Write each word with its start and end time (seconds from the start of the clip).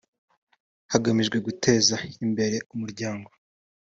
hagamijwe 0.91 1.37
guteza 1.45 1.95
imbere 2.25 2.57
umuryango 2.73 3.29